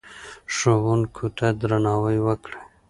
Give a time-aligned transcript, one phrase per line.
[0.55, 2.57] ښوونکو ته درناوی وکړئ.